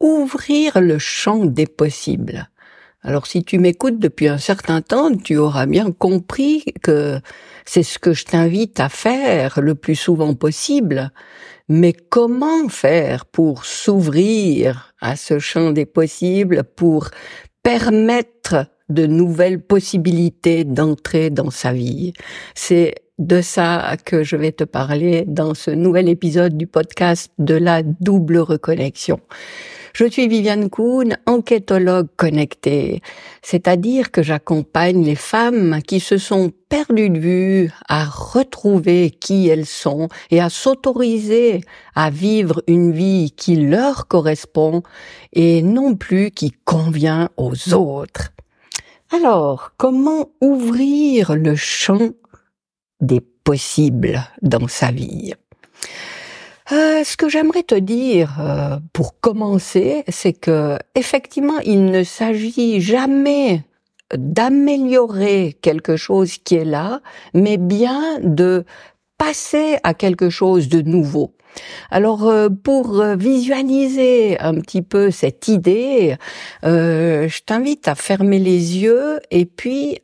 ouvrir 0.00 0.80
le 0.80 0.98
champ 0.98 1.44
des 1.44 1.66
possibles. 1.66 2.48
Alors 3.02 3.26
si 3.26 3.44
tu 3.44 3.58
m'écoutes 3.58 3.98
depuis 3.98 4.28
un 4.28 4.38
certain 4.38 4.82
temps, 4.82 5.14
tu 5.14 5.36
auras 5.36 5.66
bien 5.66 5.90
compris 5.90 6.64
que 6.82 7.20
c'est 7.64 7.82
ce 7.82 7.98
que 7.98 8.12
je 8.12 8.24
t'invite 8.24 8.78
à 8.78 8.88
faire 8.88 9.60
le 9.60 9.74
plus 9.74 9.94
souvent 9.94 10.34
possible. 10.34 11.10
Mais 11.68 11.92
comment 11.92 12.68
faire 12.68 13.24
pour 13.24 13.64
s'ouvrir 13.64 14.92
à 15.00 15.16
ce 15.16 15.38
champ 15.38 15.70
des 15.70 15.86
possibles, 15.86 16.64
pour 16.64 17.08
permettre 17.62 18.66
de 18.88 19.06
nouvelles 19.06 19.62
possibilités 19.62 20.64
d'entrer 20.64 21.30
dans 21.30 21.50
sa 21.50 21.72
vie? 21.72 22.12
C'est 22.54 22.96
de 23.18 23.40
ça 23.40 23.96
que 24.04 24.24
je 24.24 24.36
vais 24.36 24.52
te 24.52 24.64
parler 24.64 25.24
dans 25.26 25.54
ce 25.54 25.70
nouvel 25.70 26.08
épisode 26.08 26.56
du 26.56 26.66
podcast 26.66 27.30
de 27.38 27.54
la 27.54 27.82
double 27.82 28.38
reconnexion. 28.38 29.20
Je 29.92 30.06
suis 30.06 30.28
Viviane 30.28 30.70
Kuhn, 30.70 31.16
enquêtologue 31.26 32.08
connectée, 32.16 33.02
c'est-à-dire 33.42 34.10
que 34.10 34.22
j'accompagne 34.22 35.04
les 35.04 35.16
femmes 35.16 35.80
qui 35.86 36.00
se 36.00 36.16
sont 36.16 36.52
perdues 36.68 37.10
de 37.10 37.18
vue 37.18 37.70
à 37.88 38.04
retrouver 38.04 39.10
qui 39.10 39.48
elles 39.48 39.66
sont 39.66 40.08
et 40.30 40.40
à 40.40 40.48
s'autoriser 40.48 41.62
à 41.94 42.10
vivre 42.10 42.62
une 42.68 42.92
vie 42.92 43.32
qui 43.36 43.56
leur 43.56 44.06
correspond 44.06 44.82
et 45.32 45.62
non 45.62 45.96
plus 45.96 46.30
qui 46.30 46.52
convient 46.64 47.28
aux 47.36 47.74
autres. 47.74 48.32
Alors, 49.12 49.72
comment 49.76 50.30
ouvrir 50.40 51.34
le 51.34 51.56
champ 51.56 52.10
des 53.00 53.20
possibles 53.20 54.22
dans 54.40 54.68
sa 54.68 54.92
vie? 54.92 55.34
Euh, 56.72 57.02
ce 57.02 57.16
que 57.16 57.28
j'aimerais 57.28 57.64
te 57.64 57.74
dire 57.74 58.36
euh, 58.40 58.76
pour 58.92 59.18
commencer, 59.20 60.04
c'est 60.08 60.32
que 60.32 60.78
effectivement, 60.94 61.58
il 61.64 61.86
ne 61.86 62.04
s'agit 62.04 62.80
jamais 62.80 63.64
d'améliorer 64.14 65.56
quelque 65.62 65.96
chose 65.96 66.38
qui 66.38 66.56
est 66.56 66.64
là, 66.64 67.00
mais 67.34 67.56
bien 67.56 68.18
de 68.22 68.64
passer 69.18 69.78
à 69.82 69.94
quelque 69.94 70.30
chose 70.30 70.68
de 70.68 70.80
nouveau. 70.80 71.32
Alors 71.90 72.28
euh, 72.28 72.48
pour 72.48 73.00
euh, 73.00 73.16
visualiser 73.16 74.38
un 74.38 74.54
petit 74.54 74.82
peu 74.82 75.10
cette 75.10 75.48
idée, 75.48 76.16
je 76.62 77.40
t'invite 77.44 77.88
à 77.88 77.96
fermer 77.96 78.38
les 78.38 78.78
yeux 78.78 79.18
et 79.32 79.44
puis 79.44 79.98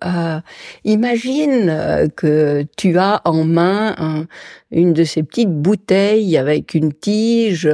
imagine 0.83 2.11
que 2.17 2.67
tu 2.77 2.99
as 2.99 3.23
en 3.25 3.45
main 3.45 4.27
une 4.77 4.93
de 4.93 5.05
ces 5.05 5.23
petites 5.23 5.51
bouteilles 5.51 6.37
avec 6.37 6.75
une 6.75 6.93
tige 6.93 7.69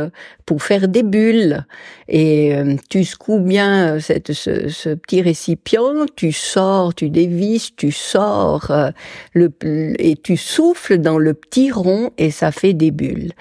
pour 0.47 0.62
faire 0.62 0.86
des 0.86 1.03
bulles. 1.03 1.67
Et 2.09 2.55
euh, 2.55 2.77
tu 2.89 3.05
secoues 3.05 3.41
bien 3.41 3.98
ce, 3.98 4.14
ce, 4.33 4.94
petit 4.94 5.20
récipient, 5.20 6.06
tu 6.14 6.31
sors, 6.31 6.94
tu 6.94 7.11
dévisses, 7.11 7.75
tu 7.75 7.91
sors 7.91 8.70
euh, 8.70 8.91
le, 9.34 9.53
et 9.98 10.14
tu 10.17 10.36
souffles 10.36 10.98
dans 10.98 11.19
le 11.19 11.34
petit 11.34 11.72
rond 11.72 12.11
et 12.19 12.31
ça 12.31 12.53
fait 12.53 12.72
des 12.72 12.92
bulles. 12.92 13.33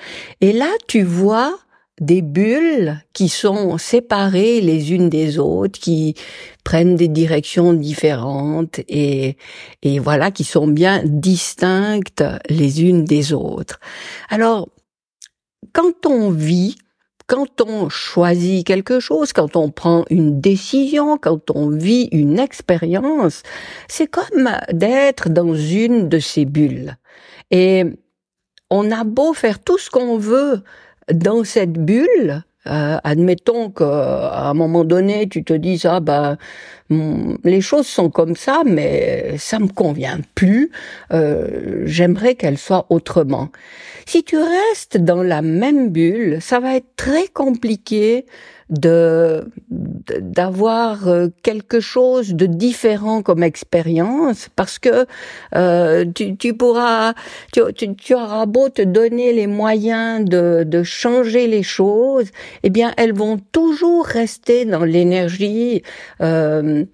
Et 0.41 0.53
là, 0.53 0.69
tu 0.87 1.03
vois 1.03 1.59
des 2.01 2.23
bulles 2.23 2.99
qui 3.13 3.29
sont 3.29 3.77
séparées 3.77 4.59
les 4.59 4.91
unes 4.91 5.07
des 5.07 5.37
autres, 5.39 5.79
qui 5.79 6.15
prennent 6.63 6.95
des 6.95 7.07
directions 7.07 7.73
différentes 7.73 8.79
et, 8.89 9.37
et 9.83 9.99
voilà, 9.99 10.31
qui 10.31 10.43
sont 10.43 10.67
bien 10.67 11.01
distinctes 11.05 12.23
les 12.49 12.83
unes 12.83 13.05
des 13.05 13.33
autres. 13.33 13.79
Alors, 14.29 14.67
quand 15.73 16.07
on 16.07 16.31
vit, 16.31 16.75
quand 17.27 17.61
on 17.61 17.87
choisit 17.87 18.65
quelque 18.65 18.99
chose, 18.99 19.31
quand 19.31 19.55
on 19.55 19.69
prend 19.69 20.03
une 20.09 20.41
décision, 20.41 21.17
quand 21.17 21.51
on 21.51 21.69
vit 21.69 22.09
une 22.11 22.39
expérience, 22.39 23.43
c'est 23.87 24.07
comme 24.07 24.49
d'être 24.73 25.29
dans 25.29 25.53
une 25.55 26.09
de 26.09 26.17
ces 26.17 26.45
bulles. 26.45 26.97
Et 27.51 27.85
on 28.71 28.91
a 28.91 29.03
beau 29.03 29.33
faire 29.33 29.59
tout 29.59 29.77
ce 29.77 29.91
qu'on 29.91 30.17
veut 30.17 30.63
dans 31.11 31.43
cette 31.43 31.73
bulle, 31.73 32.43
euh, 32.67 32.97
admettons 33.03 33.71
qu'à 33.71 34.49
un 34.49 34.53
moment 34.53 34.83
donné, 34.83 35.27
tu 35.27 35.43
te 35.43 35.53
dises 35.53 35.85
ah 35.85 35.99
ben 35.99 36.37
les 37.43 37.61
choses 37.61 37.87
sont 37.87 38.09
comme 38.09 38.35
ça, 38.35 38.63
mais 38.65 39.35
ça 39.37 39.59
me 39.59 39.67
convient 39.67 40.19
plus. 40.35 40.71
Euh, 41.13 41.83
J'aimerais 41.85 42.35
qu'elles 42.35 42.57
soient 42.57 42.85
autrement. 42.89 43.49
Si 44.05 44.23
tu 44.23 44.37
restes 44.37 44.97
dans 44.97 45.23
la 45.23 45.41
même 45.41 45.89
bulle, 45.89 46.39
ça 46.41 46.59
va 46.59 46.75
être 46.75 46.95
très 46.97 47.27
compliqué 47.27 48.25
de 48.71 49.45
d'avoir 49.77 51.07
euh, 51.09 51.27
quelque 51.43 51.81
chose 51.81 52.33
de 52.33 52.45
différent 52.45 53.21
comme 53.21 53.43
expérience 53.43 54.47
parce 54.55 54.79
que 54.79 55.05
euh, 55.55 56.05
tu, 56.15 56.37
tu, 56.37 56.53
pourras 56.53 57.13
tu, 57.51 57.61
tu, 57.95 58.15
auras 58.15 58.45
beau 58.45 58.69
te 58.69 58.81
donner 58.81 59.33
les 59.33 59.47
moyens 59.47 60.23
de, 60.23 60.63
de 60.65 60.83
changer 60.83 61.47
les 61.47 61.63
choses 61.63 62.27
eh 62.63 62.69
bien 62.69 62.93
elles 62.95 63.13
vont 63.13 63.39
toujours 63.51 64.05
rester 64.05 64.63
dans 64.63 64.85
l'énergie 64.85 65.83
euh, 66.21 66.85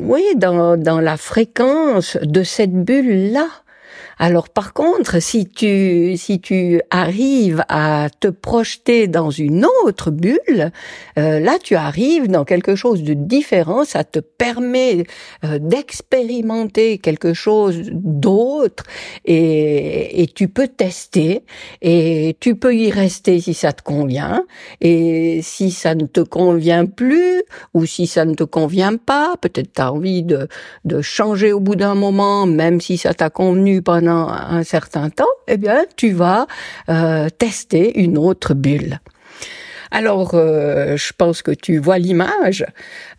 oui 0.00 0.24
dans, 0.36 0.76
dans 0.76 1.00
la 1.00 1.16
fréquence 1.16 2.16
de 2.22 2.42
cette 2.42 2.74
bulle 2.74 3.32
là 3.32 3.46
alors 4.18 4.48
par 4.48 4.72
contre, 4.72 5.22
si 5.22 5.46
tu 5.46 6.16
si 6.16 6.40
tu 6.40 6.82
arrives 6.90 7.64
à 7.68 8.08
te 8.18 8.28
projeter 8.28 9.06
dans 9.06 9.30
une 9.30 9.64
autre 9.84 10.10
bulle, 10.10 10.72
euh, 11.18 11.38
là 11.38 11.58
tu 11.62 11.76
arrives 11.76 12.28
dans 12.28 12.44
quelque 12.44 12.74
chose 12.74 13.04
de 13.04 13.14
différent, 13.14 13.84
ça 13.84 14.02
te 14.02 14.18
permet 14.18 15.04
euh, 15.44 15.58
d'expérimenter 15.60 16.98
quelque 16.98 17.32
chose 17.32 17.90
d'autre 17.92 18.84
et, 19.24 20.22
et 20.22 20.26
tu 20.26 20.48
peux 20.48 20.66
tester 20.66 21.44
et 21.80 22.36
tu 22.40 22.56
peux 22.56 22.74
y 22.74 22.90
rester 22.90 23.40
si 23.40 23.54
ça 23.54 23.72
te 23.72 23.82
convient. 23.82 24.44
Et 24.80 25.40
si 25.42 25.70
ça 25.70 25.94
ne 25.94 26.06
te 26.06 26.20
convient 26.20 26.86
plus 26.86 27.42
ou 27.72 27.86
si 27.86 28.08
ça 28.08 28.24
ne 28.24 28.34
te 28.34 28.44
convient 28.44 28.96
pas, 28.96 29.36
peut-être 29.40 29.72
tu 29.74 29.80
as 29.80 29.92
envie 29.92 30.24
de 30.24 30.48
de 30.84 31.00
changer 31.02 31.52
au 31.52 31.60
bout 31.60 31.76
d'un 31.76 31.94
moment 31.94 32.46
même 32.46 32.80
si 32.80 32.98
ça 32.98 33.14
t'a 33.14 33.30
convenu 33.30 33.80
pendant 33.82 34.07
un 34.10 34.62
certain 34.62 35.10
temps, 35.10 35.24
eh 35.46 35.56
bien, 35.56 35.84
tu 35.96 36.12
vas 36.12 36.46
euh, 36.88 37.28
tester 37.28 38.00
une 38.00 38.18
autre 38.18 38.54
bulle. 38.54 39.00
Alors, 39.90 40.32
euh, 40.34 40.96
je 40.96 41.12
pense 41.16 41.42
que 41.42 41.50
tu 41.50 41.78
vois 41.78 41.98
l'image. 41.98 42.66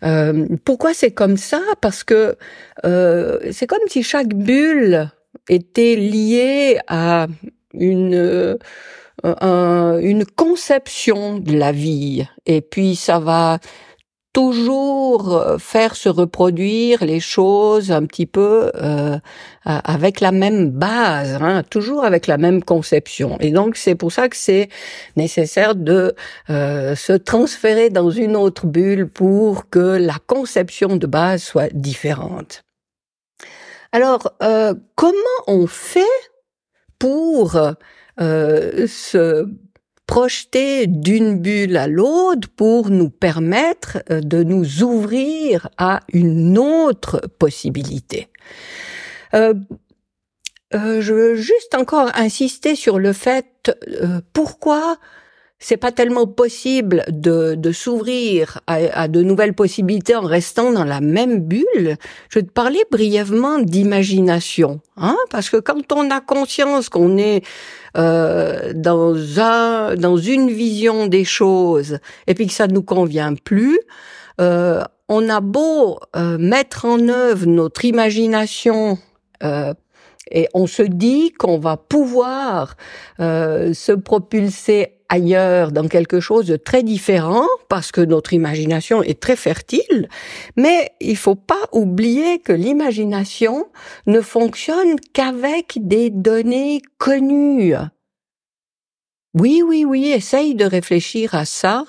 Euh, 0.04 0.46
pourquoi 0.64 0.94
c'est 0.94 1.10
comme 1.10 1.36
ça? 1.36 1.60
Parce 1.80 2.04
que 2.04 2.36
c'est 2.82 3.66
comme 3.66 3.86
si 3.88 4.02
chaque 4.02 4.34
bulle 4.34 5.10
était 5.48 5.96
liée 5.96 6.78
à 6.86 7.26
une 7.74 8.58
une 9.22 10.24
conception 10.24 11.38
de 11.38 11.54
la 11.58 11.72
vie. 11.72 12.26
Et 12.46 12.62
puis 12.62 12.96
ça 12.96 13.18
va 13.18 13.58
toujours 14.32 15.34
euh, 15.34 15.58
faire 15.58 15.96
se 15.96 16.08
reproduire 16.08 17.04
les 17.04 17.20
choses 17.20 17.90
un 17.90 18.06
petit 18.06 18.26
peu 18.26 18.70
euh, 18.76 19.18
avec 19.64 20.20
la 20.20 20.32
même 20.32 20.70
base, 20.70 21.38
hein, 21.40 21.62
toujours 21.68 22.04
avec 22.04 22.26
la 22.26 22.38
même 22.38 22.62
conception. 22.62 23.36
Et 23.40 23.50
donc 23.50 23.76
c'est 23.76 23.94
pour 23.94 24.12
ça 24.12 24.28
que 24.28 24.36
c'est 24.36 24.68
nécessaire 25.16 25.74
de 25.74 26.14
euh, 26.48 26.94
se 26.94 27.12
transférer 27.12 27.90
dans 27.90 28.10
une 28.10 28.36
autre 28.36 28.66
bulle 28.66 29.08
pour 29.08 29.68
que 29.68 29.98
la 29.98 30.16
conception 30.26 30.96
de 30.96 31.06
base 31.06 31.42
soit 31.42 31.72
différente. 31.72 32.62
Alors 33.92 34.32
comment 34.94 35.40
on 35.48 35.66
fait 35.66 36.04
pour 37.00 37.58
se 38.18 39.46
projeter 40.10 40.88
d'une 40.88 41.38
bulle 41.38 41.76
à 41.76 41.86
l'autre 41.86 42.48
pour 42.56 42.90
nous 42.90 43.10
permettre 43.10 43.98
euh, 44.10 44.20
de 44.20 44.42
nous 44.42 44.82
ouvrir 44.82 45.68
à 45.78 46.00
une 46.12 46.58
autre 46.58 47.20
possibilité. 47.38 48.26
Euh, 49.34 49.54
euh, 50.74 51.00
je 51.00 51.14
veux 51.14 51.36
juste 51.36 51.76
encore 51.76 52.10
insister 52.16 52.74
sur 52.74 52.98
le 52.98 53.12
fait 53.12 53.70
pourquoi 54.32 54.96
c'est 55.60 55.76
pas 55.76 55.92
tellement 55.92 56.26
possible 56.26 57.04
de, 57.08 57.54
de 57.54 57.70
s'ouvrir 57.70 58.60
à, 58.66 59.02
à, 59.02 59.08
de 59.08 59.22
nouvelles 59.22 59.54
possibilités 59.54 60.16
en 60.16 60.22
restant 60.22 60.72
dans 60.72 60.84
la 60.84 61.02
même 61.02 61.40
bulle. 61.40 61.96
Je 62.30 62.38
vais 62.38 62.42
te 62.42 62.50
parler 62.50 62.82
brièvement 62.90 63.58
d'imagination, 63.58 64.80
hein, 64.96 65.16
parce 65.30 65.50
que 65.50 65.58
quand 65.58 65.92
on 65.92 66.10
a 66.10 66.20
conscience 66.20 66.88
qu'on 66.88 67.18
est 67.18 67.44
euh, 67.96 68.72
dans 68.74 69.14
un, 69.38 69.96
dans 69.96 70.16
une 70.16 70.50
vision 70.50 71.06
des 71.06 71.24
choses 71.24 71.98
et 72.26 72.34
puis 72.34 72.46
que 72.46 72.54
ça 72.54 72.66
ne 72.66 72.72
nous 72.72 72.82
convient 72.82 73.34
plus, 73.34 73.78
euh, 74.40 74.82
on 75.08 75.28
a 75.28 75.40
beau 75.40 75.98
euh, 76.16 76.38
mettre 76.38 76.86
en 76.86 77.08
œuvre 77.08 77.46
notre 77.46 77.84
imagination 77.84 78.96
euh, 79.42 79.74
Et 80.30 80.48
on 80.54 80.66
se 80.66 80.82
dit 80.82 81.32
qu'on 81.32 81.58
va 81.58 81.76
pouvoir 81.76 82.76
euh, 83.20 83.74
se 83.74 83.92
propulser 83.92 85.00
ailleurs 85.10 85.72
dans 85.72 85.88
quelque 85.88 86.20
chose 86.20 86.46
de 86.46 86.56
très 86.56 86.82
différent 86.82 87.46
parce 87.68 87.92
que 87.92 88.00
notre 88.00 88.32
imagination 88.32 89.02
est 89.02 89.20
très 89.20 89.36
fertile, 89.36 90.08
mais 90.56 90.92
il 91.00 91.16
faut 91.16 91.34
pas 91.34 91.68
oublier 91.72 92.38
que 92.38 92.52
l'imagination 92.52 93.66
ne 94.06 94.20
fonctionne 94.20 94.96
qu'avec 95.12 95.78
des 95.80 96.10
données 96.10 96.80
connues. 96.98 97.74
Oui, 99.34 99.62
oui, 99.66 99.84
oui, 99.84 100.10
essaye 100.10 100.54
de 100.54 100.64
réfléchir 100.64 101.34
à 101.34 101.44
ça. 101.44 101.84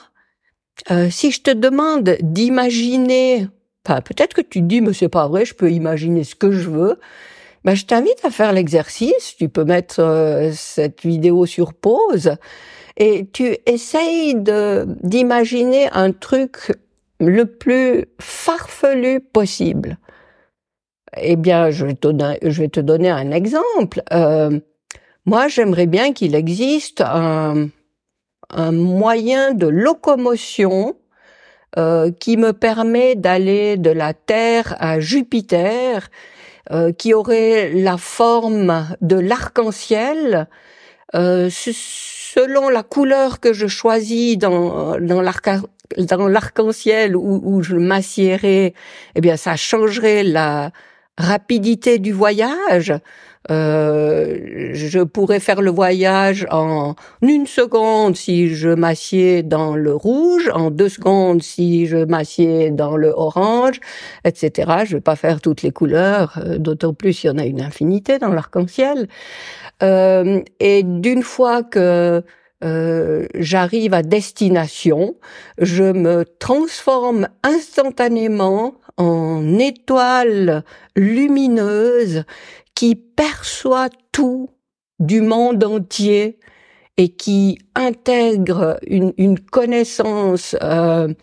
Euh, 0.89 1.09
si 1.09 1.31
je 1.31 1.41
te 1.41 1.51
demande 1.51 2.17
d'imaginer, 2.21 3.47
enfin, 3.85 4.01
peut-être 4.01 4.33
que 4.33 4.41
tu 4.41 4.61
te 4.61 4.65
dis, 4.65 4.81
mais 4.81 4.93
c'est 4.93 5.09
pas 5.09 5.27
vrai, 5.27 5.45
je 5.45 5.53
peux 5.53 5.71
imaginer 5.71 6.23
ce 6.23 6.35
que 6.35 6.51
je 6.51 6.69
veux. 6.69 6.99
Ben, 7.63 7.75
je 7.75 7.85
t'invite 7.85 8.23
à 8.23 8.31
faire 8.31 8.53
l'exercice. 8.53 9.35
Tu 9.37 9.49
peux 9.49 9.63
mettre 9.63 9.99
euh, 9.99 10.51
cette 10.53 11.01
vidéo 11.01 11.45
sur 11.45 11.73
pause 11.73 12.35
et 12.97 13.27
tu 13.31 13.57
essayes 13.65 14.35
d'imaginer 14.35 15.89
un 15.91 16.11
truc 16.11 16.73
le 17.19 17.45
plus 17.45 18.05
farfelu 18.19 19.19
possible. 19.19 19.97
Eh 21.17 21.35
bien, 21.35 21.69
je 21.71 21.85
vais 21.85 21.93
te, 21.93 22.79
donner 22.79 23.09
un 23.09 23.31
exemple. 23.31 24.01
Euh, 24.13 24.59
moi, 25.25 25.47
j'aimerais 25.47 25.85
bien 25.85 26.13
qu'il 26.13 26.35
existe 26.35 27.01
un, 27.01 27.69
un, 28.49 28.71
moyen 28.71 29.53
de 29.53 29.67
locomotion 29.67 30.95
euh, 31.77 32.11
qui 32.11 32.37
me 32.37 32.53
permet 32.53 33.15
d'aller 33.15 33.77
de 33.77 33.91
la 33.91 34.13
Terre 34.13 34.75
à 34.79 34.99
Jupiter, 34.99 36.09
euh, 36.69 36.91
qui 36.91 37.13
aurait 37.13 37.71
la 37.73 37.97
forme 37.97 38.87
de 39.01 39.17
l'arc-en-ciel. 39.17 40.47
Euh, 41.15 41.49
selon 41.51 42.69
la 42.69 42.83
couleur 42.83 43.39
que 43.39 43.51
je 43.51 43.67
choisis 43.67 44.37
dans, 44.37 44.99
dans 44.99 45.21
l'arc 45.21 45.49
dans 45.97 46.27
l'arc-en-ciel 46.27 47.17
où, 47.17 47.41
où 47.43 47.61
je 47.63 47.75
m'assiérais, 47.75 48.73
eh 49.15 49.21
bien, 49.21 49.35
ça 49.35 49.55
changerait 49.57 50.23
la 50.23 50.71
rapidité 51.17 51.99
du 51.99 52.11
voyage. 52.11 52.93
Euh, 53.49 54.69
je 54.73 54.99
pourrais 54.99 55.39
faire 55.39 55.61
le 55.61 55.71
voyage 55.71 56.45
en 56.51 56.95
une 57.23 57.47
seconde 57.47 58.15
si 58.15 58.53
je 58.53 58.69
m'assieds 58.69 59.41
dans 59.41 59.75
le 59.75 59.95
rouge, 59.95 60.51
en 60.53 60.69
deux 60.69 60.89
secondes 60.89 61.41
si 61.41 61.87
je 61.87 61.97
m'assieds 61.97 62.69
dans 62.69 62.97
le 62.97 63.09
orange, 63.09 63.79
etc. 64.25 64.83
Je 64.85 64.97
vais 64.97 65.01
pas 65.01 65.15
faire 65.15 65.41
toutes 65.41 65.63
les 65.63 65.71
couleurs, 65.71 66.39
euh, 66.45 66.59
d'autant 66.59 66.93
plus 66.93 67.23
il 67.23 67.27
y 67.27 67.29
en 67.31 67.39
a 67.39 67.45
une 67.45 67.61
infinité 67.61 68.19
dans 68.19 68.31
l'arc-en-ciel. 68.31 69.07
Euh, 69.81 70.41
et 70.59 70.83
d'une 70.83 71.23
fois 71.23 71.63
que 71.63 72.23
euh, 72.63 73.25
j'arrive 73.33 73.93
à 73.93 74.03
destination, 74.03 75.15
je 75.57 75.83
me 75.83 76.25
transforme 76.37 77.27
instantanément 77.43 78.75
en 78.97 79.57
étoile 79.59 80.63
lumineuse 80.95 82.23
qui 82.75 82.95
perçoit 82.95 83.89
tout 84.11 84.49
du 84.99 85.21
monde 85.21 85.63
entier 85.63 86.39
et 86.97 87.09
qui 87.09 87.57
intègre 87.75 88.77
une, 88.85 89.13
une 89.17 89.39
connaissance 89.39 90.55
euh, 90.61 91.13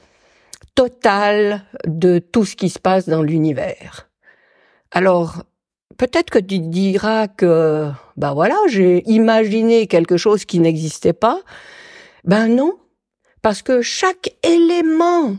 totale 0.74 1.64
de 1.86 2.18
tout 2.18 2.44
ce 2.44 2.56
qui 2.56 2.68
se 2.68 2.78
passe 2.78 3.08
dans 3.08 3.22
l'univers. 3.22 4.08
Alors, 4.90 5.44
peut-être 5.96 6.30
que 6.30 6.38
tu 6.38 6.60
diras 6.60 7.28
que, 7.28 7.90
ben 8.16 8.32
voilà, 8.32 8.56
j'ai 8.68 9.02
imaginé 9.10 9.86
quelque 9.86 10.16
chose 10.16 10.44
qui 10.44 10.60
n'existait 10.60 11.12
pas. 11.12 11.40
Ben 12.24 12.48
non, 12.48 12.78
parce 13.42 13.62
que 13.62 13.82
chaque 13.82 14.36
élément 14.42 15.36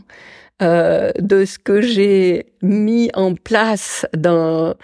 euh, 0.62 1.10
de 1.18 1.44
ce 1.44 1.58
que 1.58 1.80
j'ai 1.80 2.52
mis 2.62 3.10
en 3.14 3.34
place 3.34 4.06
dans 4.16 4.74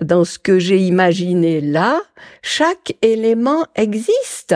dans 0.00 0.24
ce 0.24 0.38
que 0.38 0.58
j'ai 0.58 0.78
imaginé 0.78 1.60
là, 1.60 2.00
chaque 2.42 2.94
élément 3.02 3.66
existe. 3.74 4.54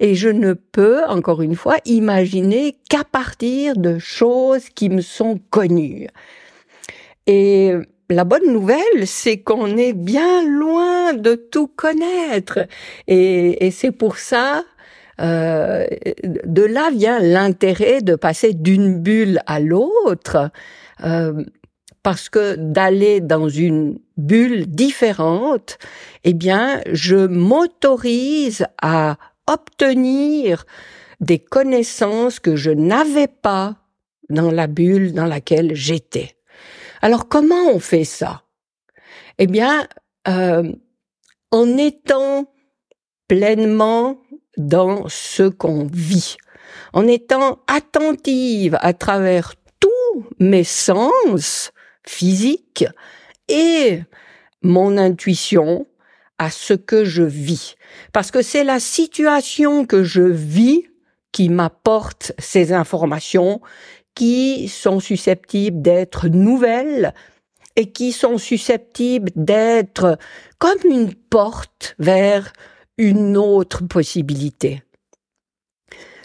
Et 0.00 0.14
je 0.14 0.28
ne 0.28 0.54
peux, 0.54 1.04
encore 1.04 1.40
une 1.40 1.54
fois, 1.54 1.76
imaginer 1.84 2.76
qu'à 2.90 3.04
partir 3.04 3.76
de 3.76 3.98
choses 3.98 4.68
qui 4.68 4.88
me 4.90 5.00
sont 5.00 5.38
connues. 5.50 6.08
Et 7.26 7.74
la 8.10 8.24
bonne 8.24 8.52
nouvelle, 8.52 9.06
c'est 9.06 9.38
qu'on 9.38 9.76
est 9.76 9.92
bien 9.92 10.46
loin 10.46 11.14
de 11.14 11.34
tout 11.34 11.68
connaître. 11.68 12.66
Et, 13.06 13.66
et 13.66 13.70
c'est 13.70 13.92
pour 13.92 14.18
ça 14.18 14.64
euh, 15.20 15.86
de 16.24 16.62
là 16.62 16.90
vient 16.90 17.20
l'intérêt 17.20 18.00
de 18.02 18.14
passer 18.14 18.52
d'une 18.52 19.00
bulle 19.00 19.40
à 19.46 19.60
l'autre, 19.60 20.50
euh, 21.04 21.44
parce 22.02 22.28
que 22.28 22.56
d'aller 22.56 23.20
dans 23.20 23.48
une 23.48 23.98
bulle 24.16 24.66
différente, 24.66 25.78
eh 26.24 26.34
bien, 26.34 26.80
je 26.92 27.26
m'autorise 27.26 28.66
à 28.82 29.16
obtenir 29.46 30.66
des 31.20 31.38
connaissances 31.38 32.40
que 32.40 32.56
je 32.56 32.70
n'avais 32.70 33.28
pas 33.28 33.76
dans 34.28 34.50
la 34.50 34.66
bulle 34.66 35.12
dans 35.12 35.26
laquelle 35.26 35.74
j'étais. 35.74 36.36
Alors 37.02 37.28
comment 37.28 37.70
on 37.72 37.78
fait 37.78 38.04
ça? 38.04 38.42
Eh 39.38 39.46
bien, 39.46 39.86
euh, 40.28 40.72
en 41.50 41.76
étant 41.76 42.46
pleinement 43.28 44.18
dans 44.56 45.08
ce 45.08 45.44
qu'on 45.44 45.88
vit, 45.92 46.36
en 46.92 47.06
étant 47.06 47.58
attentive 47.66 48.78
à 48.80 48.92
travers 48.92 49.54
tous 49.80 50.26
mes 50.38 50.64
sens 50.64 51.72
physiques 52.06 52.84
et 53.48 54.00
mon 54.62 54.96
intuition 54.96 55.86
à 56.38 56.50
ce 56.50 56.74
que 56.74 57.04
je 57.04 57.22
vis. 57.22 57.76
Parce 58.12 58.30
que 58.30 58.42
c'est 58.42 58.64
la 58.64 58.80
situation 58.80 59.86
que 59.86 60.02
je 60.02 60.22
vis 60.22 60.84
qui 61.32 61.48
m'apporte 61.48 62.32
ces 62.38 62.72
informations 62.72 63.60
qui 64.14 64.68
sont 64.68 65.00
susceptibles 65.00 65.82
d'être 65.82 66.28
nouvelles 66.28 67.14
et 67.76 67.90
qui 67.90 68.12
sont 68.12 68.38
susceptibles 68.38 69.30
d'être 69.34 70.18
comme 70.58 70.78
une 70.84 71.12
porte 71.12 71.96
vers 71.98 72.52
une 72.98 73.36
autre 73.36 73.84
possibilité. 73.86 74.82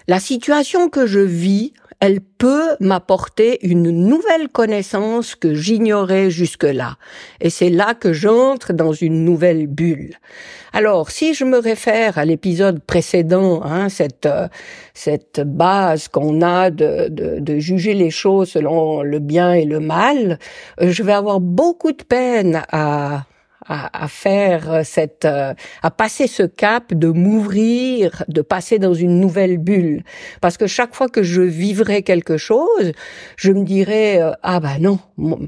La 0.08 0.20
situation 0.20 0.90
que 0.90 1.06
je 1.06 1.20
vis, 1.20 1.74
elle 2.00 2.22
peut 2.22 2.78
m'apporter 2.80 3.60
une 3.68 3.92
nouvelle 3.92 4.48
connaissance 4.50 5.36
que 5.36 5.54
j'ignorais 5.54 6.30
jusque-là. 6.30 6.98
Et 7.42 7.50
c'est 7.50 7.70
là 7.70 7.94
que 7.94 8.14
j'entre 8.14 8.72
dans 8.72 8.94
une 8.94 9.26
nouvelle 9.26 9.68
bulle. 9.68 10.16
Alors, 10.72 11.12
si 11.12 11.34
je 11.34 11.44
me 11.44 11.58
réfère 11.58 12.18
à 12.18 12.26
l'épisode 12.26 12.82
précédent, 12.82 13.62
hein, 13.64 13.90
cette, 13.90 14.26
euh, 14.28 14.48
cette 14.94 15.42
base 15.42 16.08
qu'on 16.08 16.42
a 16.42 16.70
de, 16.70 17.10
de, 17.10 17.40
de, 17.40 17.60
juger 17.60 17.94
les 17.94 18.12
choses 18.12 18.52
selon 18.52 19.02
le 19.02 19.20
bien 19.20 19.52
et 19.54 19.66
le 19.66 19.80
mal, 19.80 20.40
euh, 20.80 20.92
je 20.92 21.04
vais 21.04 21.14
avoir 21.14 21.40
beaucoup 21.40 21.92
de 21.92 22.04
peine 22.04 22.62
à 22.72 23.26
à, 23.70 24.08
faire 24.08 24.82
cette, 24.84 25.26
euh, 25.26 25.54
à 25.84 25.92
passer 25.92 26.26
ce 26.26 26.44
cap 26.44 26.94
de 26.94 27.08
m'ouvrir, 27.08 28.24
de 28.28 28.42
passer 28.42 28.80
dans 28.80 28.96
une 28.96 29.20
nouvelle 29.20 29.60
bulle. 29.60 30.04
Parce 30.42 30.58
que 30.58 30.66
chaque 30.66 30.96
fois 30.96 31.08
que 31.08 31.22
je 31.22 31.42
vivrai 31.42 32.02
quelque 32.02 32.38
chose, 32.38 32.92
je 33.36 33.52
me 33.52 33.64
dirais 33.64 34.22
euh, 34.22 34.32
ah 34.42 34.60
bah 34.60 34.80
non, 34.80 35.00
euh, 35.20 35.44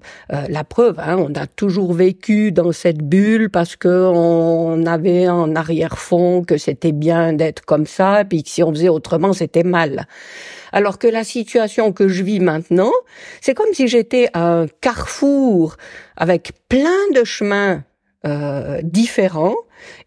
la 0.50 0.63
preuve, 0.63 1.00
hein, 1.00 1.18
on 1.18 1.34
a 1.34 1.48
toujours 1.48 1.94
vécu 1.94 2.51
dans 2.51 2.72
cette 2.72 3.01
bulle 3.01 3.50
parce 3.50 3.75
que 3.75 3.90
on 4.13 4.86
avait 4.86 5.28
en 5.28 5.56
arrière-fond 5.56 6.44
que 6.44 6.58
c'était 6.58 6.92
bien 6.92 7.34
d'être 7.34 7.66
comme 7.66 7.88
ça, 7.88 8.24
puis 8.28 8.44
que 8.44 8.50
si 8.50 8.62
on 8.62 8.72
faisait 8.72 8.90
autrement, 8.90 9.34
c'était 9.34 9.63
mal. 9.63 10.06
Alors 10.72 11.00
que 11.00 11.08
la 11.08 11.24
situation 11.24 11.92
que 11.92 12.08
je 12.08 12.24
vis 12.24 12.40
maintenant, 12.40 12.92
c'est 13.42 13.54
comme 13.54 13.74
si 13.74 13.88
j'étais 13.88 14.30
à 14.34 14.62
un 14.62 14.68
carrefour 14.80 15.75
avec 16.16 16.51
plein 16.70 17.10
de 17.13 17.24
chemins 17.24 17.84
euh, 18.25 18.82
différents 18.84 19.56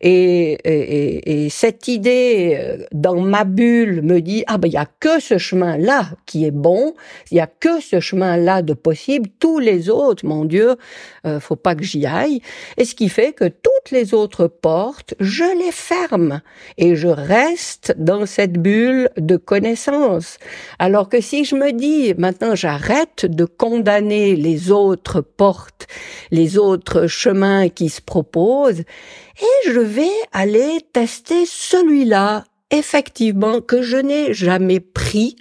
et, 0.01 0.53
et, 0.65 1.45
et, 1.45 1.49
cette 1.49 1.89
idée 1.89 2.59
euh, 2.59 2.85
dans 2.93 3.21
ma 3.21 3.45
bulle 3.45 4.03
me 4.03 4.21
dit 4.21 4.45
ah 4.47 4.59
ben 4.59 4.69
il 4.69 4.75
y 4.75 4.79
a 4.79 4.87
que 4.87 5.21
ce 5.21 5.39
chemin 5.39 5.77
là 5.77 6.11
qui 6.27 6.45
est 6.45 6.51
bon, 6.51 6.95
il 7.31 7.37
y 7.37 7.41
a 7.41 7.47
que 7.47 7.81
ce 7.81 8.01
chemin 8.01 8.37
là 8.37 8.63
de 8.63 8.75
possible, 8.75 9.29
tous 9.39 9.59
les 9.59 9.89
autres, 9.91 10.27
mon 10.27 10.45
Dieu, 10.45 10.77
euh, 11.27 11.41
faut 11.41 11.57
pas 11.57 11.75
que 11.75 11.85
j'y 11.85 12.07
aille. 12.07 12.41
Et 12.77 12.85
ce 12.85 12.95
qui 12.95 13.09
fait 13.09 13.33
que 13.33 13.45
toutes 13.45 13.91
les 13.91 14.15
autres 14.15 14.47
portes, 14.47 15.15
je 15.21 15.45
les 15.65 15.73
ferme 15.73 16.41
et 16.79 16.97
je 16.97 17.09
reste 17.09 17.95
dans 17.99 18.27
cette 18.27 18.55
bulle 18.55 19.11
de 19.17 19.37
connaissance. 19.37 20.39
Alors 20.79 21.09
que 21.09 21.21
si 21.21 21.45
je 21.45 21.57
me 21.57 21.73
dis 21.73 22.15
maintenant 22.19 22.55
j'arrête 22.55 23.27
de 23.27 23.45
condamner 23.45 24.37
les 24.37 24.71
autres 24.71 25.21
portes 25.21 25.87
les 26.31 26.59
autres 26.59 27.07
chemins 27.07 27.69
qui 27.69 27.89
se 27.89 28.01
proposent, 28.01 28.83
et 29.41 29.71
je 29.71 29.81
vais 29.81 30.13
aller 30.33 30.81
tester 30.93 31.45
celui-là, 31.47 32.45
effectivement, 32.71 33.61
que 33.61 33.83
je 33.83 33.97
n'ai 33.97 34.35
jamais 34.35 34.81
pris, 34.81 35.37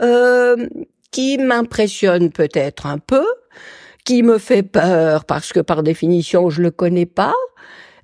euh, 0.00 0.68
qui 1.10 1.38
m'impressionne 1.38 2.30
peut-être 2.30 2.86
un 2.86 2.98
peu, 2.98 3.26
qui 4.04 4.22
me 4.22 4.38
fait 4.38 4.62
peur 4.62 5.24
parce 5.24 5.52
que 5.52 5.60
par 5.60 5.82
définition 5.82 6.50
je 6.50 6.62
le 6.62 6.70
connais 6.70 7.06
pas, 7.06 7.34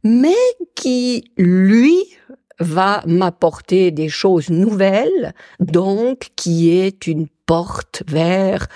mais 0.02 0.34
qui, 0.74 1.32
lui, 1.36 2.16
va 2.58 3.02
m'apporter 3.06 3.90
des 3.90 4.08
choses 4.08 4.50
nouvelles, 4.50 5.34
donc 5.60 6.30
qui 6.36 6.70
est 6.70 7.06
une 7.06 7.28
porte 7.46 8.02
vers 8.06 8.66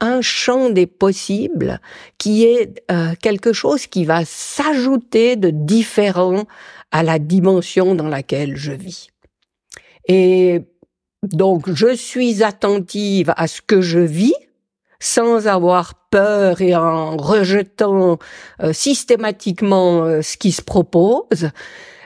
un 0.00 0.20
champ 0.20 0.70
des 0.70 0.86
possibles, 0.86 1.80
qui 2.18 2.44
est 2.44 2.82
euh, 2.90 3.14
quelque 3.20 3.52
chose 3.52 3.86
qui 3.86 4.04
va 4.04 4.24
s'ajouter 4.24 5.36
de 5.36 5.50
différent 5.50 6.44
à 6.90 7.02
la 7.02 7.18
dimension 7.18 7.94
dans 7.94 8.08
laquelle 8.08 8.56
je 8.56 8.72
vis. 8.72 9.08
Et 10.06 10.62
donc 11.22 11.70
je 11.72 11.94
suis 11.94 12.42
attentive 12.42 13.32
à 13.36 13.48
ce 13.48 13.60
que 13.60 13.80
je 13.80 13.98
vis, 13.98 14.34
sans 15.00 15.46
avoir 15.46 15.94
peur 16.10 16.60
et 16.60 16.74
en 16.74 17.16
rejetant 17.16 18.18
euh, 18.62 18.72
systématiquement 18.72 20.04
euh, 20.04 20.22
ce 20.22 20.36
qui 20.36 20.52
se 20.52 20.62
propose, 20.62 21.50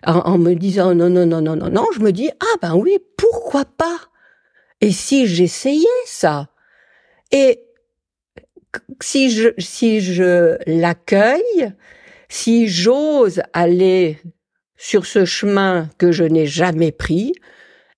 en, 0.05 0.37
me 0.37 0.55
disant 0.55 0.95
non, 0.95 1.09
non, 1.09 1.27
non, 1.27 1.41
non, 1.41 1.55
non, 1.57 1.71
non, 1.71 1.87
je 1.95 2.01
me 2.01 2.11
dis, 2.11 2.29
ah 2.41 2.57
ben 2.61 2.75
oui, 2.75 2.99
pourquoi 3.17 3.65
pas? 3.65 4.01
Et 4.81 4.91
si 4.91 5.29
j'essayais 5.29 5.87
ça? 6.07 6.49
Et 7.31 7.61
si 9.01 9.31
je, 9.31 9.49
si 9.59 10.01
je 10.01 10.57
l'accueille, 10.67 11.73
si 12.29 12.69
j'ose 12.69 13.43
aller 13.53 14.19
sur 14.77 15.07
ce 15.07 15.25
chemin 15.25 15.89
que 15.99 16.13
je 16.13 16.25
n'ai 16.25 16.47
jamais 16.47 16.93
pris, 16.93 17.35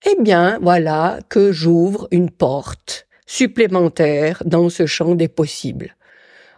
eh 0.06 0.20
bien, 0.20 0.58
voilà 0.60 1.18
que 1.28 1.52
j'ouvre 1.52 2.08
une 2.10 2.30
porte 2.30 3.06
supplémentaire 3.26 4.42
dans 4.44 4.68
ce 4.68 4.86
champ 4.86 5.14
des 5.14 5.28
possibles. 5.28 5.96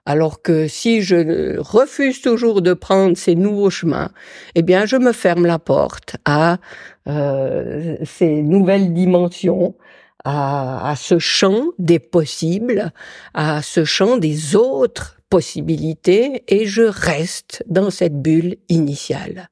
Alors 0.04 0.40
que 0.40 0.68
si 0.68 1.02
je 1.02 1.58
refuse 1.58 2.23
toujours 2.23 2.62
de 2.62 2.75
prendre 2.75 3.16
ces 3.16 3.35
nouveaux 3.35 3.70
chemins, 3.70 4.11
eh 4.54 4.62
bien, 4.62 4.87
je 4.87 4.96
me 4.96 5.12
ferme 5.12 5.46
la 5.46 5.58
porte 5.58 6.16
à 6.25 6.58
euh, 7.08 7.96
ces 8.04 8.42
nouvelles 8.42 8.94
dimensions, 8.94 9.75
à, 10.26 10.90
à 10.90 10.97
ce 10.97 11.18
champ 11.18 11.68
des 11.78 12.00
possibles, 12.00 12.92
à 13.33 13.62
ce 13.62 13.85
champ 13.85 14.16
des 14.16 14.56
autres 14.56 15.18
possibilités, 15.30 16.42
et 16.49 16.66
je 16.66 16.83
reste 16.83 17.64
dans 17.68 17.90
cette 17.90 18.21
bulle 18.21 18.56
initiale. 18.68 19.49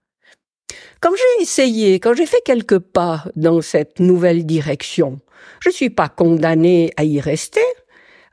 Quand 1.01 1.13
j'ai 1.15 1.43
essayé, 1.43 2.01
quand 2.01 2.15
j'ai 2.15 2.27
fait 2.27 2.43
quelques 2.45 2.79
pas 2.79 3.25
dans 3.37 3.61
cette 3.61 4.01
nouvelle 4.01 4.45
direction, 4.47 5.21
je 5.61 5.71
suis 5.71 5.91
pas 5.91 6.09
condamnée 6.09 6.91
à 6.97 7.05
y 7.05 7.21
rester. 7.21 7.61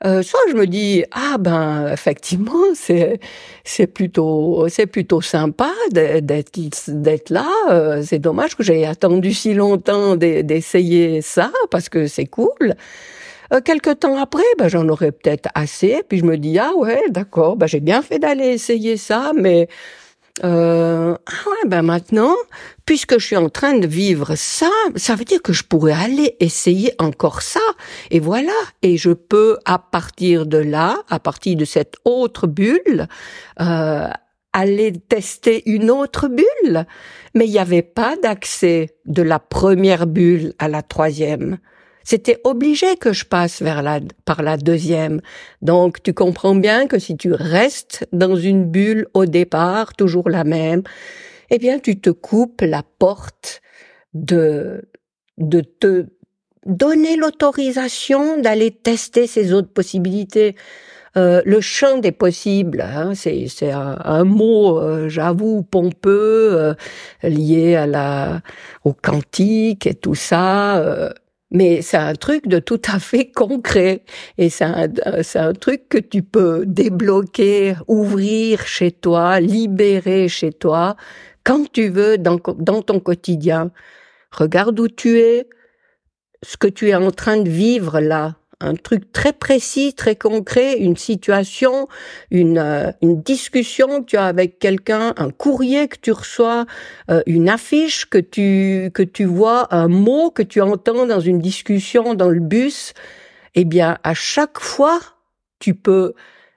Euh, 0.04 0.24
soit 0.24 0.40
je 0.50 0.56
me 0.56 0.66
dis 0.66 1.04
ah 1.12 1.38
ben 1.40 1.88
effectivement 1.94 2.74
c'est 2.74 3.20
c'est 3.64 3.86
plutôt 3.86 4.66
c'est 4.68 4.88
plutôt 4.88 5.22
sympa 5.22 5.70
d'être 5.92 6.52
d'être 6.88 7.30
là. 7.30 7.48
Euh, 7.70 8.02
c'est 8.04 8.18
dommage 8.18 8.56
que 8.56 8.64
j'ai 8.64 8.86
attendu 8.86 9.32
si 9.32 9.54
longtemps 9.54 10.16
d'essayer 10.16 11.22
ça 11.22 11.52
parce 11.70 11.88
que 11.88 12.08
c'est 12.08 12.26
cool. 12.26 12.74
Euh, 13.54 13.62
quelques 13.64 14.00
temps 14.00 14.18
après 14.18 14.44
ben 14.58 14.70
j'en 14.70 14.88
aurais 14.90 15.12
peut-être 15.12 15.50
assez 15.54 16.02
puis 16.10 16.18
je 16.20 16.26
me 16.26 16.38
dis 16.38 16.58
ah 16.58 16.72
ouais 16.76 17.04
d'accord 17.10 17.56
ben 17.56 17.68
j'ai 17.68 17.80
bien 17.82 18.02
fait 18.02 18.18
d'aller 18.18 18.48
essayer 18.48 18.98
ça 18.98 19.34
mais 19.36 19.68
euh, 20.44 21.16
ah 21.26 21.50
ouais, 21.50 21.70
ben 21.70 21.82
maintenant, 21.84 22.36
puisque 22.86 23.20
je 23.20 23.26
suis 23.26 23.38
en 23.38 23.50
train 23.50 23.78
de 23.78 23.86
vivre 23.86 24.36
ça, 24.36 24.70
ça 24.96 25.16
veut 25.16 25.26
dire 25.26 25.42
que 25.42 25.54
je 25.54 25.64
pourrais 25.64 25.94
aller 25.94 26.36
essayer 26.40 26.94
encore 27.00 27.42
ça. 27.42 27.60
Et 28.10 28.20
voilà. 28.20 28.54
Et 28.82 28.98
je 28.98 29.12
peux, 29.12 29.58
à 29.66 29.78
partir 29.78 30.46
de 30.46 30.58
là, 30.58 30.98
à 31.10 31.20
partir 31.20 31.56
de 31.56 31.66
cette 31.66 31.96
autre 32.06 32.48
bulle, 32.48 33.08
euh, 33.60 34.08
aller 34.54 34.94
tester 34.94 35.70
une 35.70 35.92
autre 35.92 36.28
bulle. 36.28 36.86
Mais 37.36 37.46
il 37.46 37.52
n'y 37.52 37.60
avait 37.60 37.84
pas 37.84 38.16
d'accès 38.18 38.96
de 39.06 39.22
la 39.22 39.40
première 39.40 40.08
bulle 40.08 40.54
à 40.60 40.68
la 40.68 40.82
troisième. 40.82 41.58
C'était 42.04 42.40
obligé 42.44 42.98
que 42.98 43.14
je 43.14 43.26
passe 43.26 43.62
vers 43.62 43.82
la, 43.82 44.00
par 44.26 44.42
la 44.42 44.58
deuxième. 44.58 45.22
Donc, 45.62 46.02
tu 46.04 46.14
comprends 46.14 46.56
bien 46.56 46.88
que 46.88 47.00
si 47.00 47.18
tu 47.18 47.34
restes 47.34 48.08
dans 48.12 48.36
une 48.36 48.66
bulle 48.66 49.08
au 49.14 49.26
départ, 49.26 49.96
toujours 49.96 50.30
la 50.30 50.44
même, 50.44 50.84
eh 51.50 51.58
bien, 51.58 51.80
tu 51.80 52.00
te 52.00 52.10
coupes 52.10 52.62
la 52.62 52.84
porte 52.98 53.62
de, 54.14 54.90
de 55.38 55.62
te 55.62 56.06
donner 56.66 57.16
l'autorisation 57.16 58.40
d'aller 58.40 58.72
tester 58.72 59.28
ces 59.28 59.54
autres 59.54 59.72
possibilités. 59.72 60.56
Euh, 61.18 61.42
le 61.46 61.60
champ 61.60 61.98
des 61.98 62.14
possibles, 62.14 62.82
hein, 62.82 63.14
c'est, 63.16 63.48
c'est 63.50 63.72
un, 63.72 64.24
mot, 64.24 64.80
euh, 64.80 65.10
j'avoue, 65.10 65.62
pompeux, 65.62 66.54
euh, 66.54 66.74
lié 67.22 67.76
à 67.76 67.86
la, 67.86 68.42
au 68.86 68.94
quantique 68.94 69.88
et 69.88 69.94
tout 69.94 70.16
ça. 70.16 71.12
Euh, 71.52 71.58
mais 71.58 71.82
c'est 71.82 71.98
un 71.98 72.14
truc 72.16 72.48
de 72.48 72.60
tout 72.60 72.82
à 72.88 73.00
fait 73.00 73.32
concret 73.36 74.04
et 74.38 74.50
c'est 74.50 74.66
un, 74.66 74.88
c'est 75.24 75.40
un 75.40 75.54
truc 75.54 75.90
que 75.90 75.98
tu 75.98 76.24
peux 76.24 76.66
débloquer, 76.66 77.76
ouvrir 77.88 78.66
chez 78.66 78.92
toi, 78.92 79.40
libérer 79.40 80.28
chez 80.28 80.52
toi 80.52 80.96
quand 81.44 81.72
tu 81.72 81.90
veux 81.90 82.18
dans, 82.18 82.40
dans 82.58 82.82
ton 82.82 83.00
quotidien. 83.00 83.72
Regarde 84.32 84.80
où 84.80 84.88
tu 84.88 85.20
es, 85.20 85.50
ce 86.44 86.58
que 86.58 86.68
tu 86.68 86.90
es 86.90 86.96
en 86.96 87.12
train 87.12 87.38
de 87.38 87.50
vivre 87.50 88.00
là, 88.00 88.36
un 88.62 88.76
truc 88.76 89.12
très 89.12 89.34
précis, 89.34 89.94
très 89.94 90.16
concret, 90.16 90.78
une 90.78 90.98
situation, 90.98 91.88
une, 92.30 92.58
euh, 92.58 92.92
une 93.02 93.22
discussion 93.22 94.02
que 94.02 94.06
tu 94.06 94.18
as 94.18 94.26
avec 94.26 94.60
quelqu'un, 94.60 95.14
un 95.18 95.30
courrier 95.32 95.88
que 95.88 95.98
tu 96.00 96.12
reçois, 96.12 96.66
euh, 97.10 97.22
une 97.26 97.50
affiche 97.50 98.06
que 98.10 98.18
tu 98.18 98.92
que 98.94 99.04
tu 99.04 99.26
vois, 99.26 99.74
un 99.74 99.88
mot 99.88 100.32
que 100.32 100.44
tu 100.44 100.62
entends 100.62 101.06
dans 101.06 101.20
une 101.20 101.40
discussion 101.40 102.14
dans 102.14 102.30
le 102.30 102.40
bus, 102.40 102.94
eh 103.56 103.66
bien 103.66 103.98
à 104.04 104.14
chaque 104.14 104.60
fois 104.60 105.00
tu 105.60 105.74
peux 105.76 106.14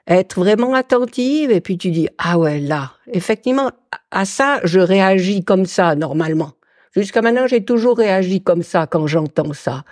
être 0.06 0.38
vraiment 0.38 0.74
attentive 0.74 1.50
et 1.50 1.60
puis 1.60 1.78
tu 1.78 1.90
dis 1.90 2.08
ah 2.18 2.38
ouais 2.38 2.60
là 2.60 2.92
effectivement 3.12 3.70
à 4.10 4.24
ça 4.24 4.60
je 4.64 4.80
réagis 4.80 5.44
comme 5.44 5.66
ça 5.66 5.94
normalement. 5.94 6.52
Jusqu'à 6.94 7.22
maintenant 7.22 7.46
j'ai 7.46 7.64
toujours 7.64 7.98
réagi 7.98 8.42
comme 8.42 8.62
ça 8.62 8.86
quand 8.86 9.06
j'entends 9.06 9.52
ça 9.52 9.84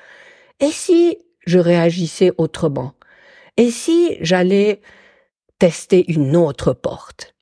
et 0.60 0.70
si 0.70 1.18
je 1.46 1.58
réagissais 1.58 2.32
autrement 2.38 2.94
Et 3.56 3.70
si 3.70 4.16
j'allais 4.20 4.80
tester 5.58 6.10
une 6.10 6.36
autre 6.36 6.72
porte? 6.72 7.34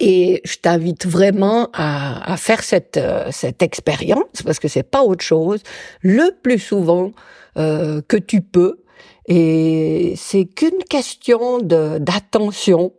Et 0.00 0.40
je 0.44 0.56
t'invite 0.56 1.06
vraiment 1.06 1.68
à, 1.74 2.32
à 2.32 2.36
faire 2.36 2.62
cette, 2.62 2.96
euh, 2.96 3.28
cette 3.30 3.62
expérience, 3.62 4.42
parce 4.44 4.58
que 4.58 4.66
c'est 4.66 4.82
pas 4.82 5.02
autre 5.02 5.24
chose, 5.24 5.62
le 6.00 6.34
plus 6.42 6.58
souvent 6.58 7.12
euh, 7.56 8.00
que 8.08 8.16
tu 8.16 8.40
peux. 8.40 8.82
Et 9.26 10.14
c'est 10.16 10.46
qu'une 10.46 10.82
question 10.88 11.58
d'attention, 11.60 12.92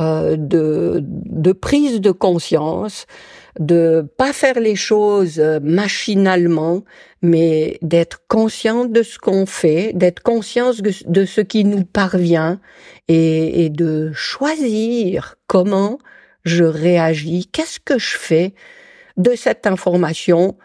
euh, 0.00 0.36
de, 0.38 1.00
de 1.02 1.52
prise 1.52 2.00
de 2.00 2.12
conscience, 2.12 3.06
de 3.58 4.06
pas 4.16 4.32
faire 4.32 4.60
les 4.60 4.76
choses 4.76 5.40
euh, 5.40 5.58
machinalement, 5.60 6.84
mais 7.22 7.78
d'être 7.82 8.22
conscient 8.28 8.84
de 8.84 9.02
ce 9.02 9.18
qu'on 9.18 9.46
fait, 9.46 9.92
d'être 9.94 10.20
conscient 10.22 10.72
de 10.74 11.24
ce 11.24 11.40
qui 11.40 11.64
nous 11.64 11.84
parvient 11.84 12.60
et, 13.08 13.68
de 13.70 14.12
choisir 14.12 15.34
comment 15.46 15.98
je 16.44 16.64
réagis, 16.64 17.48
qu'est-ce 17.52 17.80
que 17.80 17.98
je 17.98 18.16
fais 18.16 18.54
de 19.16 19.34
cette 19.34 19.66
information 19.66 20.56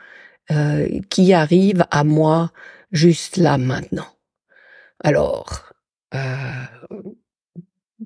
euh, 0.51 0.88
qui 1.10 1.34
arrive 1.34 1.86
à 1.92 2.04
moi 2.04 2.51
juste 2.92 3.38
là 3.38 3.58
maintenant. 3.58 4.08
Alors, 5.04 5.64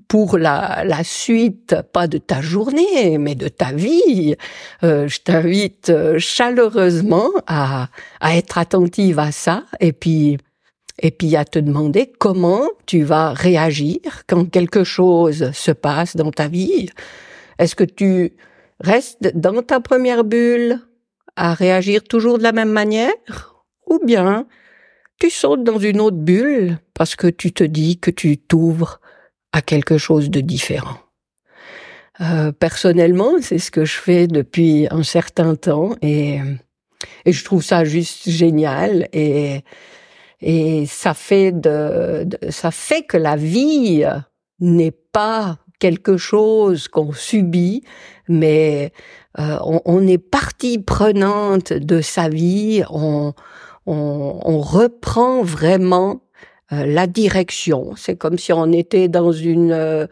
pour 0.09 0.39
la, 0.39 0.83
la, 0.85 1.03
suite, 1.03 1.75
pas 1.93 2.07
de 2.07 2.17
ta 2.17 2.41
journée, 2.41 3.17
mais 3.19 3.35
de 3.35 3.47
ta 3.47 3.71
vie. 3.71 4.35
Euh, 4.83 5.07
je 5.07 5.19
t'invite 5.19 5.89
euh, 5.91 6.17
chaleureusement 6.17 7.29
à, 7.45 7.89
à 8.19 8.35
être 8.35 8.57
attentive 8.57 9.19
à 9.19 9.31
ça 9.31 9.63
et 9.79 9.93
puis 9.93 10.37
et 11.01 11.11
puis 11.11 11.37
à 11.37 11.45
te 11.45 11.59
demander 11.59 12.11
comment 12.17 12.67
tu 12.85 13.03
vas 13.03 13.31
réagir 13.31 13.99
quand 14.27 14.49
quelque 14.49 14.83
chose 14.83 15.51
se 15.53 15.71
passe 15.71 16.17
dans 16.17 16.31
ta 16.31 16.49
vie. 16.49 16.89
Est-ce 17.57 17.75
que 17.75 17.85
tu 17.85 18.33
restes 18.81 19.31
dans 19.35 19.61
ta 19.61 19.79
première 19.79 20.25
bulle 20.25 20.79
à 21.37 21.53
réagir 21.53 22.03
toujours 22.03 22.37
de 22.37 22.43
la 22.43 22.51
même 22.51 22.71
manière 22.71 23.63
ou 23.85 23.99
bien 24.03 24.45
tu 25.19 25.29
sautes 25.29 25.63
dans 25.63 25.79
une 25.79 26.01
autre 26.01 26.17
bulle 26.17 26.79
parce 26.93 27.15
que 27.15 27.27
tu 27.27 27.53
te 27.53 27.63
dis 27.63 27.99
que 27.99 28.11
tu 28.11 28.37
t'ouvres 28.37 28.99
à 29.51 29.61
quelque 29.61 29.97
chose 29.97 30.29
de 30.29 30.41
différent. 30.41 30.97
Euh, 32.21 32.51
personnellement, 32.51 33.31
c'est 33.41 33.59
ce 33.59 33.71
que 33.71 33.85
je 33.85 33.95
fais 33.95 34.27
depuis 34.27 34.87
un 34.91 35.03
certain 35.03 35.55
temps 35.55 35.95
et, 36.01 36.39
et 37.25 37.31
je 37.31 37.45
trouve 37.45 37.63
ça 37.63 37.85
juste 37.85 38.29
génial 38.29 39.07
et, 39.13 39.63
et 40.41 40.85
ça 40.85 41.13
fait 41.13 41.53
de, 41.53 42.27
ça 42.49 42.71
fait 42.71 43.03
que 43.03 43.15
la 43.15 43.37
vie 43.37 44.05
n'est 44.59 44.95
pas 45.13 45.59
quelque 45.79 46.17
chose 46.17 46.89
qu'on 46.89 47.13
subit, 47.13 47.83
mais 48.27 48.91
euh, 49.39 49.57
on, 49.63 49.81
on, 49.85 50.05
est 50.05 50.17
partie 50.17 50.77
prenante 50.77 51.71
de 51.71 52.01
sa 52.01 52.27
vie, 52.27 52.83
on, 52.89 53.33
on, 53.85 54.39
on 54.43 54.59
reprend 54.59 55.41
vraiment 55.41 56.21
euh, 56.71 56.85
la 56.85 57.07
direction. 57.07 57.95
C'est 57.95 58.15
comme 58.15 58.37
si 58.37 58.53
on 58.53 58.71
était 58.71 59.07
dans 59.07 59.31
une 59.31 59.71
euh, 59.71 60.05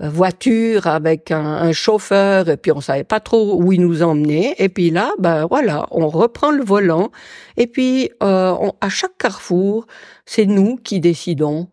voiture 0.00 0.88
avec 0.88 1.30
un, 1.30 1.72
chauffeur 1.72 2.48
et 2.48 2.56
puis 2.56 2.72
on 2.72 2.80
savait 2.80 3.04
pas 3.04 3.20
trop 3.20 3.54
où 3.60 3.72
il 3.72 3.80
nous 3.80 4.02
emmenait. 4.02 4.56
Et 4.58 4.68
puis 4.68 4.90
là, 4.90 5.12
ben 5.20 5.46
voilà, 5.46 5.86
on 5.92 6.08
reprend 6.08 6.50
le 6.50 6.64
volant 6.64 7.10
et 7.56 7.68
puis 7.68 8.10
euh, 8.22 8.70
à 8.80 8.88
chaque 8.88 9.16
carrefour, 9.18 9.86
c'est 10.26 10.46
nous 10.46 10.76
qui 10.76 10.98
décidons 10.98 11.68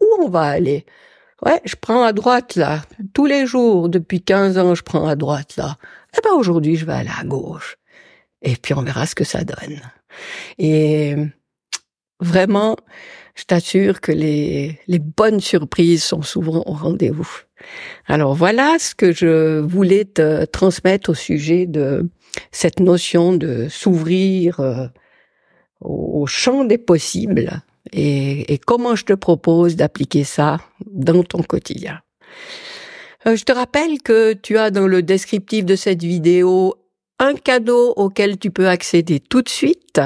où 0.00 0.06
on 0.20 0.28
va 0.28 0.42
aller. 0.42 0.86
Ouais, 1.44 1.60
je 1.64 1.74
prends 1.74 2.04
à 2.04 2.12
droite 2.12 2.56
là. 2.56 2.82
Tous 3.12 3.26
les 3.26 3.46
jours, 3.46 3.90
depuis 3.90 4.22
15 4.22 4.56
ans, 4.56 4.74
je 4.74 4.82
prends 4.82 5.06
à 5.06 5.16
droite 5.16 5.56
là. 5.56 5.76
Eh 6.16 6.20
ben 6.22 6.30
aujourd'hui, 6.34 6.76
je 6.76 6.86
vais 6.86 6.94
aller 6.94 7.10
à 7.18 7.24
gauche. 7.24 7.76
Et 8.40 8.56
puis 8.56 8.72
on 8.74 8.82
verra 8.82 9.06
ce 9.06 9.14
que 9.14 9.24
ça 9.24 9.44
donne. 9.44 9.80
Et 10.58 11.16
vraiment, 12.20 12.76
je 13.34 13.44
t'assure 13.44 14.00
que 14.00 14.12
les, 14.12 14.78
bonnes 14.88 15.40
surprises 15.40 16.04
sont 16.04 16.22
souvent 16.22 16.62
au 16.66 16.72
rendez-vous. 16.72 17.28
Alors 18.06 18.34
voilà 18.34 18.76
ce 18.78 18.94
que 18.94 19.12
je 19.12 19.60
voulais 19.60 20.04
te 20.04 20.44
transmettre 20.44 21.10
au 21.10 21.14
sujet 21.14 21.66
de 21.66 22.08
cette 22.50 22.80
notion 22.80 23.34
de 23.34 23.68
s'ouvrir 23.68 24.60
euh, 24.60 24.86
au 25.80 26.26
champ 26.26 26.64
des 26.64 26.78
possibles 26.78 27.62
et, 27.92 28.52
et, 28.52 28.58
comment 28.58 28.94
je 28.96 29.04
te 29.04 29.12
propose 29.12 29.76
d'appliquer 29.76 30.24
ça 30.24 30.58
dans 30.86 31.22
ton 31.24 31.42
quotidien. 31.42 32.00
Euh, 33.26 33.36
je 33.36 33.44
te 33.44 33.52
rappelle 33.52 34.00
que 34.02 34.32
tu 34.32 34.58
as 34.58 34.70
dans 34.70 34.86
le 34.86 35.02
descriptif 35.02 35.64
de 35.64 35.76
cette 35.76 36.02
vidéo 36.02 36.74
un 37.18 37.34
cadeau 37.34 37.92
auquel 37.96 38.38
tu 38.38 38.50
peux 38.50 38.68
accéder 38.68 39.20
tout 39.20 39.42
de 39.42 39.48
suite. 39.48 40.00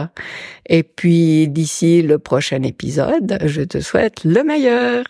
Et 0.69 0.83
puis 0.83 1.49
d'ici 1.49 2.03
le 2.03 2.19
prochain 2.19 2.63
épisode, 2.63 3.39
je 3.45 3.63
te 3.63 3.81
souhaite 3.81 4.25
le 4.25 4.43
meilleur. 4.45 5.05